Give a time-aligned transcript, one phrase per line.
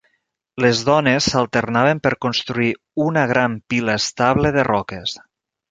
[0.63, 2.73] Les dones s'alternaven per construir
[3.09, 5.21] una gran pila estable de roques.